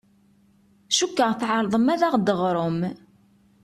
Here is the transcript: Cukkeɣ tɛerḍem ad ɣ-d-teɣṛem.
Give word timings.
Cukkeɣ 0.97 1.31
tɛerḍem 1.39 1.87
ad 1.93 2.01
ɣ-d-teɣṛem. 2.13 2.79